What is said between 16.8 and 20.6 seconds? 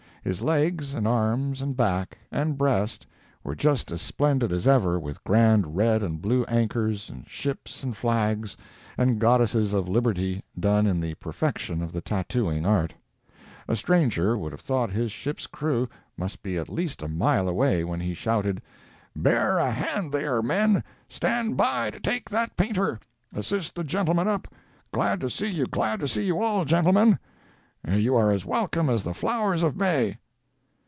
a mile away when he shouted: "Bear a hand there,